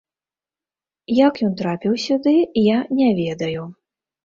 Як 1.17 1.33
ён 1.49 1.53
трапіў 1.61 1.93
сюды, 2.05 2.35
я 2.75 2.81
не 3.03 3.13
ведаю. 3.23 3.71